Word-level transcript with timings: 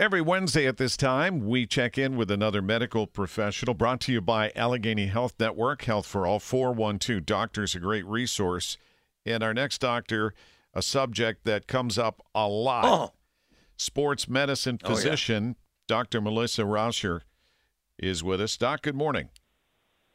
Every 0.00 0.22
Wednesday 0.22 0.66
at 0.66 0.78
this 0.78 0.96
time, 0.96 1.46
we 1.46 1.66
check 1.66 1.98
in 1.98 2.16
with 2.16 2.30
another 2.30 2.62
medical 2.62 3.06
professional 3.06 3.74
brought 3.74 4.00
to 4.00 4.12
you 4.12 4.22
by 4.22 4.50
Allegheny 4.56 5.08
Health 5.08 5.34
Network, 5.38 5.82
Health 5.82 6.06
for 6.06 6.26
All 6.26 6.38
412 6.38 7.26
Doctors, 7.26 7.74
a 7.74 7.80
great 7.80 8.06
resource. 8.06 8.78
And 9.26 9.42
our 9.42 9.52
next 9.52 9.82
doctor, 9.82 10.32
a 10.72 10.80
subject 10.80 11.44
that 11.44 11.66
comes 11.66 11.98
up 11.98 12.22
a 12.34 12.48
lot. 12.48 12.84
Oh. 12.86 13.12
Sports 13.76 14.26
medicine 14.26 14.78
Oh, 14.82 14.88
yeah. 14.88 14.94
physician, 14.94 15.56
Dr. 15.86 16.22
Melissa 16.22 16.62
Roscher, 16.62 17.20
is 17.98 18.24
with 18.24 18.40
us. 18.40 18.56
Doc, 18.56 18.80
good 18.80 18.96
morning. 18.96 19.28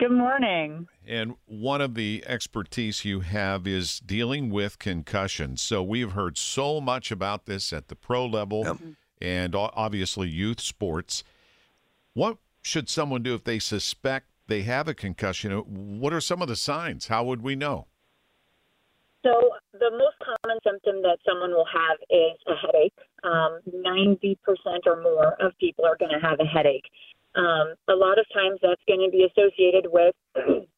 Good 0.00 0.12
morning. 0.12 0.86
And 1.06 1.34
one 1.44 1.82
of 1.82 1.96
the 1.96 2.24
expertise 2.26 3.04
you 3.04 3.20
have 3.20 3.66
is 3.66 4.00
dealing 4.00 4.48
with 4.48 4.78
concussions. 4.78 5.60
So 5.60 5.82
we've 5.82 6.12
heard 6.12 6.38
so 6.38 6.80
much 6.80 7.10
about 7.10 7.44
this 7.44 7.74
at 7.74 7.88
the 7.88 7.94
pro 7.94 8.24
level 8.24 8.64
Yep. 8.64 8.76
And 9.20 9.54
obviously 9.54 10.28
youth 10.28 10.60
sports. 10.60 11.24
What 12.14 12.38
should 12.62 12.88
someone 12.88 13.22
do 13.22 13.34
if 13.34 13.44
they 13.44 13.58
suspect 13.58 14.26
they 14.46 14.62
have 14.62 14.88
a 14.88 14.94
concussion? 14.94 15.52
What 16.00 16.12
are 16.12 16.20
some 16.20 16.42
of 16.42 16.48
the 16.48 16.56
signs? 16.56 17.06
How 17.06 17.24
would 17.24 17.42
we 17.42 17.56
know? 17.56 17.86
So, 19.24 19.32
the 19.72 19.90
most 19.90 20.16
common 20.22 20.58
symptom 20.64 21.02
that 21.02 21.18
someone 21.26 21.50
will 21.50 21.66
have 21.66 21.98
is 22.10 22.38
a 22.46 22.54
headache. 22.54 22.94
Um, 23.24 23.58
90% 23.68 24.36
or 24.86 25.02
more 25.02 25.34
of 25.40 25.52
people 25.58 25.84
are 25.84 25.96
going 25.96 26.12
to 26.12 26.24
have 26.24 26.38
a 26.38 26.44
headache. 26.44 26.84
Um, 27.34 27.74
a 27.88 27.94
lot 27.94 28.18
of 28.18 28.26
times 28.32 28.60
that's 28.62 28.80
going 28.86 29.00
to 29.04 29.10
be 29.10 29.26
associated 29.26 29.90
with 29.90 30.14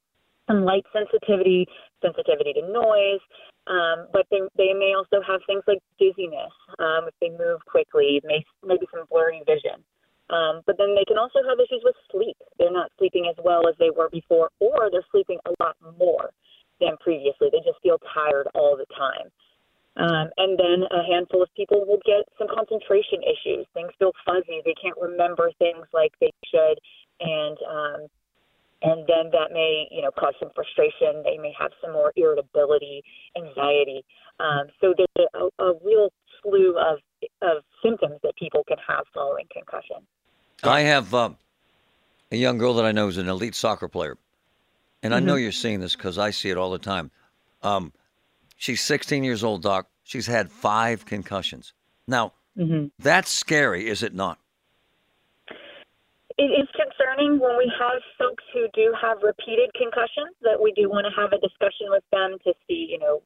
some 0.49 0.65
light 0.65 0.85
sensitivity, 0.93 1.69
sensitivity 2.03 2.53
to 2.55 2.65
noise, 2.73 3.23
um, 3.69 4.09
but 4.13 4.27
they, 4.33 4.41
they 4.57 4.73
may 4.73 4.97
also 4.97 5.21
have 5.21 5.41
things 5.47 5.63
like 5.69 5.79
dizziness 6.01 6.51
um, 6.81 7.07
if 7.07 7.15
they 7.21 7.29
move 7.29 7.61
quickly, 7.69 8.21
may, 8.25 8.43
maybe 8.65 8.89
some 8.91 9.05
blurry 9.13 9.43
vision. 9.47 9.85
Um, 10.31 10.61
but 10.67 10.77
then 10.77 10.97
they 10.97 11.05
can 11.05 11.17
also 11.17 11.41
have 11.49 11.61
issues 11.61 11.81
with 11.85 11.97
sleep. 12.13 12.37
They're 12.59 12.73
not 12.73 12.93
sleeping 12.99 13.29
as 13.31 13.37
well 13.45 13.69
as 13.69 13.77
they 13.79 13.89
were 13.95 14.09
before, 14.11 14.51
or 14.61 14.89
they're 14.91 15.07
sleeping 15.13 15.39
a 15.47 15.53
lot 15.63 15.77
more 15.99 16.33
than 16.81 16.97
previously. 17.01 17.49
They 17.53 17.65
just 17.65 17.81
feel 17.83 18.01
tired 18.13 18.49
all 18.55 18.77
the 18.77 18.89
time. 18.93 19.29
Um, 19.97 20.31
and 20.37 20.57
then 20.57 20.85
a 20.93 21.03
handful 21.03 21.43
of 21.43 21.49
people 21.57 21.85
will 21.85 22.01
get 22.07 22.23
some 22.39 22.47
concentration 22.47 23.19
issues. 23.25 23.67
Things 23.75 23.91
feel 23.99 24.13
fuzzy. 24.25 24.63
They 24.65 24.77
can't 24.81 24.97
remember 25.01 25.51
things 25.59 25.87
like 25.93 26.13
they 26.21 26.31
should, 26.47 26.79
and 27.21 27.59
um, 27.67 28.01
and 28.83 29.07
then 29.07 29.31
that 29.33 29.53
may 29.53 29.87
you 29.91 30.03
know 30.03 30.11
cause 30.19 30.35
some 30.41 30.51
frustration. 30.55 31.23
They 31.25 31.39
may 31.39 31.53
have 31.59 31.71
some 31.83 31.93
more 31.93 32.13
irritability, 32.17 33.03
anxiety. 33.37 34.05
Um, 34.41 34.69
so 34.81 34.95
there's 34.97 35.29
a, 35.35 35.63
a 35.63 35.73
real 35.85 36.11
slew 36.43 36.77
of 36.79 36.99
of 37.43 37.63
symptoms 37.83 38.21
that 38.23 38.35
people 38.37 38.65
can 38.67 38.79
have 38.87 39.05
following 39.13 39.47
concussion. 39.53 39.97
I 40.63 40.81
have 40.81 41.13
uh, 41.15 41.31
a 42.31 42.37
young 42.37 42.59
girl 42.59 42.75
that 42.75 42.85
I 42.85 42.93
know 42.93 43.09
is 43.09 43.19
an 43.19 43.29
elite 43.29 43.55
soccer 43.55 43.89
player, 43.89 44.17
and 45.03 45.15
I 45.15 45.21
know 45.21 45.37
you're 45.37 45.53
seeing 45.53 45.81
this 45.81 45.97
because 45.97 46.19
I 46.19 46.31
see 46.31 46.51
it 46.51 46.57
all 46.57 46.71
the 46.71 46.79
time. 46.79 47.11
Um, 47.63 47.93
she's 48.57 48.81
16 48.83 49.25
years 49.25 49.43
old, 49.45 49.63
Doc. 49.63 49.89
She's 50.05 50.27
had 50.27 50.51
five 50.51 51.05
concussions. 51.05 51.73
Now, 52.07 52.33
that's 52.99 53.31
scary, 53.31 53.89
is 53.89 54.03
it 54.03 54.15
not? 54.15 54.39
It 56.39 56.55
is 56.55 56.71
concerning 56.71 57.41
when 57.41 57.59
we 57.59 57.67
have 57.83 57.99
folks 58.17 58.45
who 58.55 58.69
do 58.73 58.95
have 58.95 59.19
repeated 59.27 59.75
concussions 59.75 60.39
that 60.43 60.55
we 60.55 60.71
do 60.73 60.89
want 60.89 61.05
to 61.11 61.13
have 61.21 61.35
a 61.35 61.41
discussion 61.43 61.91
with 61.91 62.05
them 62.13 62.39
to 62.47 62.55
see, 62.67 62.87
you 62.95 62.99
know, 62.99 63.23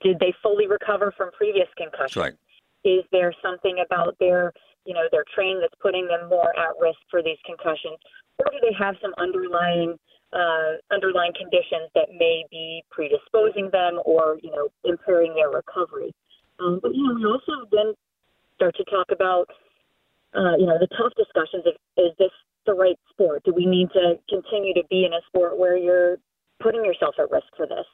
did 0.00 0.20
they 0.20 0.32
fully 0.42 0.68
recover 0.68 1.12
from 1.16 1.32
previous 1.32 1.66
concussions? 1.76 2.16
Right. 2.16 2.38
Is 2.86 3.02
there 3.10 3.34
something 3.42 3.82
about 3.84 4.14
their, 4.20 4.52
you 4.84 4.94
know, 4.94 5.10
their 5.10 5.24
training 5.34 5.58
that's 5.60 5.74
putting 5.82 6.06
them 6.06 6.28
more 6.28 6.54
at 6.54 6.78
risk 6.80 7.02
for 7.10 7.20
these 7.20 7.38
concussions, 7.44 7.98
or 8.38 8.46
do 8.52 8.58
they 8.62 8.74
have 8.78 8.94
some 9.02 9.12
underlying 9.18 9.98
uh, 10.32 10.78
underlying 10.94 11.32
conditions 11.34 11.90
that 11.94 12.14
may 12.14 12.44
be 12.50 12.82
predisposing 12.90 13.70
them 13.70 13.98
or, 14.04 14.38
you 14.42 14.50
know, 14.50 14.68
impairing 14.84 15.34
their 15.34 15.50
recovery? 15.50 16.14
Um, 16.60 16.78
but 16.80 16.94
you 16.94 17.02
know, 17.02 17.14
we 17.14 17.26
also 17.26 17.66
then 17.72 17.94
start 18.54 18.76
to 18.76 18.84
talk 18.84 19.10
about 19.10 19.50
uh, 20.36 20.56
you 20.60 20.66
know, 20.66 20.76
the 20.78 20.88
tough 20.92 21.12
discussions 21.16 21.64
of 21.64 21.74
is 21.96 22.12
this 22.18 22.34
the 22.66 22.74
right 22.74 22.98
sport? 23.10 23.42
Do 23.44 23.52
we 23.54 23.66
need 23.66 23.90
to 23.92 24.18
continue 24.28 24.74
to 24.74 24.82
be 24.90 25.04
in 25.04 25.12
a 25.12 25.20
sport 25.28 25.58
where 25.58 25.76
you're 25.76 26.18
putting 26.60 26.84
yourself 26.84 27.14
at 27.18 27.30
risk 27.30 27.46
for 27.56 27.66
this? 27.66 27.86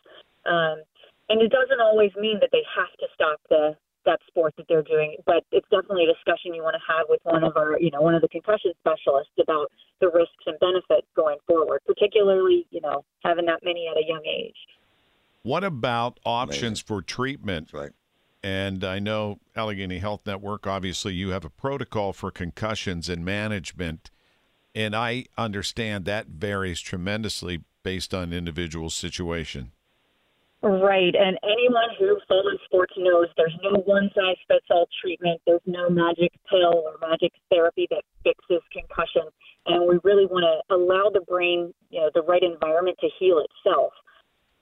Um, 0.46 0.82
and 1.28 1.40
it 1.40 1.50
doesn't 1.50 1.80
always 1.80 2.10
mean 2.16 2.38
that 2.40 2.50
they 2.52 2.62
have 2.76 2.92
to 2.98 3.06
stop 3.14 3.40
the 3.48 3.76
that 4.04 4.18
sport 4.26 4.52
that 4.56 4.66
they're 4.68 4.82
doing, 4.82 5.16
but 5.26 5.44
it's 5.52 5.66
definitely 5.70 6.04
a 6.04 6.12
discussion 6.12 6.54
you 6.54 6.62
want 6.62 6.74
to 6.74 6.92
have 6.92 7.06
with 7.08 7.20
one 7.22 7.44
of 7.44 7.56
our, 7.56 7.78
you 7.78 7.90
know, 7.90 8.00
one 8.00 8.14
of 8.14 8.22
the 8.22 8.28
concussion 8.28 8.72
specialists 8.80 9.32
about 9.40 9.70
the 10.00 10.08
risks 10.08 10.42
and 10.46 10.58
benefits 10.58 11.06
going 11.14 11.36
forward, 11.46 11.80
particularly, 11.86 12.66
you 12.70 12.80
know, 12.80 13.04
having 13.24 13.46
that 13.46 13.60
many 13.62 13.86
at 13.88 13.96
a 13.96 14.04
young 14.06 14.22
age. 14.26 14.56
What 15.42 15.64
about 15.64 16.18
options 16.24 16.80
for 16.80 17.02
treatment? 17.02 17.68
That's 17.68 17.82
right. 17.82 17.92
And 18.44 18.82
I 18.82 18.98
know 18.98 19.38
Allegheny 19.54 19.98
Health 19.98 20.22
Network, 20.26 20.66
obviously, 20.66 21.14
you 21.14 21.30
have 21.30 21.44
a 21.44 21.50
protocol 21.50 22.12
for 22.12 22.30
concussions 22.30 23.08
and 23.08 23.24
management. 23.24 24.10
And 24.74 24.96
I 24.96 25.26
understand 25.36 26.04
that 26.06 26.28
varies 26.28 26.80
tremendously 26.80 27.62
based 27.82 28.14
on 28.14 28.32
individual 28.32 28.90
situation. 28.90 29.72
Right, 30.62 31.12
and 31.18 31.36
anyone 31.42 31.90
who 31.98 32.20
follows 32.28 32.60
sports 32.66 32.94
knows 32.96 33.26
there's 33.36 33.58
no 33.64 33.82
one 33.82 34.08
size 34.14 34.36
fits 34.46 34.66
all 34.70 34.86
treatment. 35.02 35.40
There's 35.44 35.66
no 35.66 35.90
magic 35.90 36.30
pill 36.48 36.86
or 36.86 37.02
magic 37.02 37.32
therapy 37.50 37.88
that 37.90 38.04
fixes 38.22 38.62
concussion, 38.70 39.26
and 39.66 39.88
we 39.88 39.98
really 40.04 40.26
want 40.26 40.46
to 40.46 40.74
allow 40.74 41.10
the 41.12 41.22
brain, 41.26 41.74
you 41.90 41.98
know, 41.98 42.10
the 42.14 42.22
right 42.22 42.44
environment 42.44 42.96
to 43.00 43.08
heal 43.18 43.42
itself. 43.42 43.92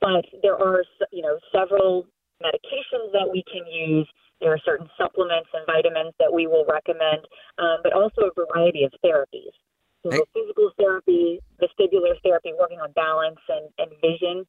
But 0.00 0.24
there 0.40 0.56
are, 0.56 0.82
you 1.12 1.20
know, 1.20 1.38
several 1.52 2.06
medications 2.42 3.12
that 3.12 3.28
we 3.30 3.44
can 3.44 3.68
use. 3.70 4.08
There 4.40 4.54
are 4.54 4.60
certain 4.64 4.88
supplements 4.96 5.50
and 5.52 5.66
vitamins 5.66 6.14
that 6.18 6.32
we 6.32 6.46
will 6.46 6.64
recommend, 6.64 7.28
um, 7.58 7.84
but 7.84 7.92
also 7.92 8.22
a 8.22 8.32
variety 8.32 8.84
of 8.84 8.92
therapies. 9.04 9.52
So 10.02 10.10
Hey. 10.10 10.22
physical 10.34 10.70
therapy, 10.78 11.40
vestibular 11.60 12.14
therapy, 12.22 12.52
working 12.58 12.80
on 12.80 12.92
balance 12.92 13.40
and, 13.48 13.68
and 13.78 13.90
vision 14.00 14.46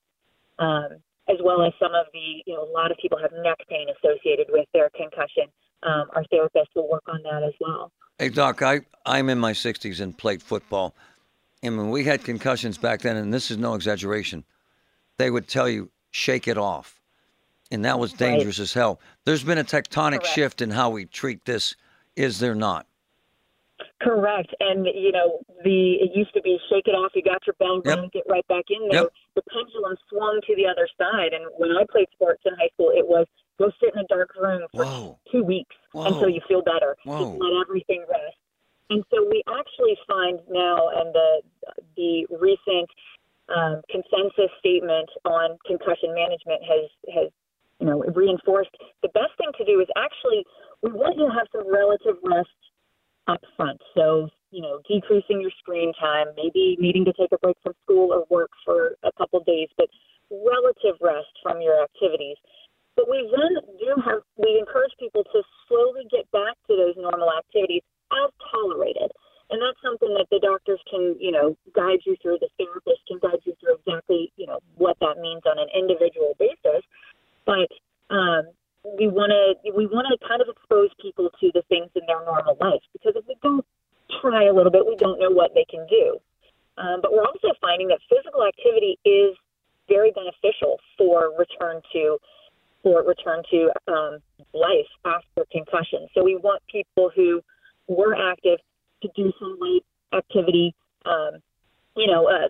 um, 0.61 0.97
as 1.29 1.37
well 1.43 1.63
as 1.63 1.73
some 1.79 1.93
of 1.93 2.05
the, 2.13 2.43
you 2.45 2.53
know, 2.53 2.63
a 2.63 2.71
lot 2.71 2.91
of 2.91 2.97
people 3.01 3.17
have 3.19 3.31
neck 3.43 3.57
pain 3.69 3.87
associated 3.89 4.47
with 4.49 4.67
their 4.73 4.89
concussion. 4.95 5.45
Um, 5.83 6.05
our 6.13 6.23
therapist 6.29 6.69
will 6.75 6.89
work 6.89 7.03
on 7.07 7.21
that 7.23 7.43
as 7.43 7.53
well. 7.59 7.91
Hey, 8.19 8.29
Doc, 8.29 8.61
I, 8.61 8.81
I'm 9.05 9.29
in 9.29 9.39
my 9.39 9.53
60s 9.53 9.99
and 9.99 10.15
played 10.17 10.43
football. 10.43 10.93
And 11.63 11.77
when 11.77 11.89
we 11.89 12.03
had 12.03 12.23
concussions 12.23 12.77
back 12.77 13.01
then, 13.01 13.17
and 13.17 13.33
this 13.33 13.49
is 13.49 13.57
no 13.57 13.73
exaggeration, 13.73 14.43
they 15.17 15.29
would 15.29 15.47
tell 15.47 15.69
you, 15.69 15.91
shake 16.11 16.47
it 16.47 16.57
off. 16.57 16.99
And 17.71 17.85
that 17.85 17.99
was 17.99 18.13
dangerous 18.13 18.59
as 18.59 18.73
hell. 18.73 18.99
There's 19.25 19.43
been 19.43 19.57
a 19.57 19.63
tectonic 19.63 20.19
Correct. 20.19 20.27
shift 20.27 20.61
in 20.61 20.71
how 20.71 20.89
we 20.89 21.05
treat 21.05 21.45
this, 21.45 21.75
is 22.15 22.39
there 22.39 22.55
not? 22.55 22.85
Correct. 24.01 24.49
And, 24.59 24.85
you 24.85 25.11
know, 25.11 25.39
the 25.63 26.01
it 26.01 26.11
used 26.15 26.33
to 26.33 26.41
be 26.41 26.57
shake 26.69 26.87
it 26.87 26.97
off, 26.97 27.11
you 27.13 27.21
got 27.21 27.45
your 27.45 27.53
bell 27.59 27.81
Yep. 27.85 27.95
going, 27.95 28.09
get 28.09 28.23
right 28.27 28.45
back 28.47 28.65
in 28.69 28.89
there. 28.89 29.03
Yep. 29.03 29.13
The 29.35 29.43
pendulum 29.53 29.95
swung 30.09 30.41
to 30.47 30.55
the 30.55 30.65
other 30.65 30.89
side. 30.97 31.33
And 31.33 31.45
when 31.57 31.71
I 31.77 31.85
played 31.89 32.07
sports 32.13 32.41
in 32.45 32.53
high 32.55 32.69
school, 32.73 32.89
it 32.89 33.05
was 33.07 33.27
go 33.59 33.69
sit 33.79 33.93
in 33.93 34.01
a 34.01 34.07
dark 34.09 34.33
room 34.35 34.65
for 34.73 34.85
Whoa. 34.85 35.19
two 35.31 35.43
weeks 35.43 35.75
Whoa. 35.93 36.05
until 36.05 36.29
you 36.29 36.41
feel 36.47 36.63
better. 36.63 36.97
Whoa. 37.05 37.19
Just 37.19 37.41
let 37.41 37.53
everything 37.61 38.01
rest. 38.09 38.37
And 38.89 39.03
so 39.13 39.23
we 39.29 39.43
actually 39.47 39.95
find 40.07 40.41
now, 40.49 40.89
and 40.89 41.13
the 41.13 41.29
the 41.95 42.25
recent 42.33 42.89
um, 43.53 43.81
consensus 43.89 44.51
statement 44.59 45.09
on 45.25 45.57
concussion 45.65 46.13
management 46.13 46.61
has 46.65 46.89
has 47.13 47.29
you 47.79 47.85
know 47.85 48.01
reinforced 48.15 48.73
the 49.01 49.09
best 49.09 49.31
thing 49.37 49.51
to 49.57 49.63
do 49.65 49.79
is 49.79 49.87
actually 49.95 50.43
we 50.81 50.91
want 50.91 51.17
you 51.17 51.27
to 51.27 51.33
have 51.33 51.47
some 51.53 51.71
relative 51.71 52.17
rest 52.23 52.49
up 53.27 53.41
front. 53.55 53.81
So 53.95 54.29
you 54.51 54.61
know 54.61 54.81
decreasing 54.87 55.41
your 55.41 55.51
screen 55.59 55.93
time, 55.99 56.27
maybe 56.35 56.77
needing 56.79 57.05
to 57.05 57.13
take 57.13 57.31
a 57.31 57.37
break 57.37 57.57
from 57.63 57.73
school 57.83 58.13
or 58.13 58.25
work 58.29 58.51
for 58.65 58.95
a 59.03 59.11
couple 59.17 59.39
days, 59.43 59.69
but 59.77 59.87
relative 60.31 60.95
rest 61.01 61.31
from 61.43 61.61
your 61.61 61.81
activities. 61.83 62.37
But 62.95 63.09
we 63.09 63.23
then 63.31 63.63
do 63.79 64.01
have 64.05 64.21
we 64.37 64.57
encourage 64.59 64.91
people 64.99 65.23
to 65.23 65.39
slowly 65.67 66.07
get 66.11 66.29
back 66.31 66.55
to 66.67 66.75
those 66.75 66.95
normal 66.97 67.31
activities 67.31 67.83
as 68.11 68.29
tolerated. 68.51 69.11
And 69.51 69.59
that's 69.59 69.79
something 69.83 70.15
that 70.15 70.31
the 70.31 70.39
doctors 70.39 70.79
can, 70.87 71.19
you 71.19 71.31
know, 71.31 71.57
guide 71.75 71.99
you 72.07 72.15
through. 72.23 72.39
The 72.39 72.47
therapist 72.55 73.03
can 73.07 73.19
guide 73.19 73.43
you 73.43 73.51
through 73.59 73.83
exactly, 73.83 74.31
you 74.39 74.47
know, 74.47 74.59
what 74.79 74.95
that 75.03 75.19
means 75.19 75.43
on 75.43 75.59
an 75.59 75.67
individual 75.75 76.39
basis. 76.39 76.87
But 77.43 77.67
um, 78.07 78.47
we 78.95 79.11
want 79.11 79.35
to 79.35 79.59
we 79.75 79.91
want 79.91 80.07
to 80.07 80.15
kind 80.23 80.39
of 80.39 80.47
expose 80.47 80.87
people 81.03 81.27
to 81.27 81.51
the 81.51 81.67
things 81.67 81.91
in 81.99 82.07
their 82.07 82.23
normal 82.23 82.55
life 82.63 82.81
because 82.95 83.13
if 83.19 83.27
we 83.27 83.35
don't 83.43 83.65
try 84.23 84.39
a 84.51 84.53
little 84.53 84.71
bit, 84.71 84.85
we 84.85 84.95
don't 84.95 85.19
know 85.19 85.31
what 85.31 85.51
they 85.55 85.65
can 85.69 85.87
do. 85.87 86.17
Um, 86.77 86.99
but 87.01 87.11
we're 87.11 87.25
also 87.25 87.49
finding 87.59 87.87
that 87.89 87.99
physical 88.09 88.45
activity 88.45 88.99
is 89.05 89.35
very 89.89 90.11
beneficial 90.11 90.79
for 90.97 91.31
return 91.37 91.81
to 91.93 92.17
for 92.83 93.03
return 93.03 93.43
to 93.51 93.69
um, 93.87 94.17
life 94.53 94.89
after 95.05 95.45
concussion. 95.51 96.07
So 96.15 96.23
we 96.23 96.35
want 96.35 96.63
people 96.71 97.11
who 97.15 97.41
were 97.87 98.15
active 98.15 98.57
to 99.03 99.09
do 99.15 99.31
some 99.37 99.57
light 99.61 99.85
activity, 100.13 100.73
um, 101.05 101.37
you 101.95 102.07
know, 102.07 102.25
uh, 102.27 102.47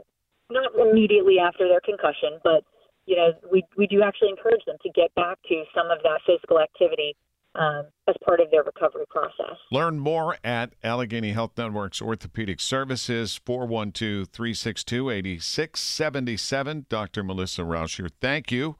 not 0.49 0.71
immediately 0.79 1.37
after 1.39 1.67
their 1.67 1.81
concussion, 1.81 2.39
but 2.43 2.63
you 3.05 3.15
know, 3.15 3.33
we 3.51 3.63
we 3.77 3.87
do 3.87 4.03
actually 4.03 4.29
encourage 4.29 4.63
them 4.65 4.77
to 4.83 4.89
get 4.91 5.13
back 5.15 5.37
to 5.49 5.63
some 5.75 5.89
of 5.91 5.99
that 6.03 6.21
physical 6.25 6.59
activity 6.59 7.15
um, 7.55 7.85
as 8.07 8.15
part 8.25 8.39
of 8.39 8.49
their 8.51 8.63
recovery 8.63 9.05
process. 9.09 9.57
Learn 9.71 9.99
more 9.99 10.37
at 10.43 10.73
Allegheny 10.83 11.31
Health 11.31 11.51
Network's 11.57 12.01
Orthopedic 12.01 12.59
Services, 12.59 13.39
412 13.45 14.27
362 14.29 15.09
8677. 15.09 16.85
Dr. 16.89 17.23
Melissa 17.23 17.61
Roscher, 17.63 18.09
thank 18.21 18.51
you. 18.51 18.77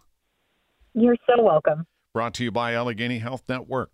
You're 0.94 1.18
so 1.27 1.41
welcome. 1.41 1.85
Brought 2.13 2.33
to 2.35 2.44
you 2.44 2.51
by 2.51 2.73
Allegheny 2.73 3.19
Health 3.19 3.44
Network. 3.47 3.91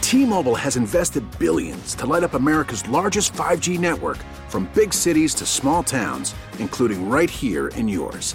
T-Mobile 0.00 0.54
has 0.54 0.76
invested 0.76 1.22
billions 1.38 1.94
to 1.96 2.06
light 2.06 2.24
up 2.24 2.32
America's 2.32 2.88
largest 2.88 3.34
5G 3.34 3.78
network 3.78 4.16
from 4.48 4.64
big 4.74 4.94
cities 4.94 5.34
to 5.34 5.44
small 5.44 5.82
towns, 5.82 6.34
including 6.58 7.10
right 7.10 7.28
here 7.28 7.68
in 7.68 7.86
yours. 7.86 8.34